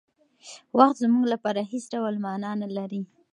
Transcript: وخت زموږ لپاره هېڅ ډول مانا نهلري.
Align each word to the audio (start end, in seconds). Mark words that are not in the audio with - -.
وخت 0.77 0.95
زموږ 1.03 1.23
لپاره 1.33 1.61
هېڅ 1.71 1.83
ډول 1.93 2.15
مانا 2.25 2.51
نهلري. 2.61 3.01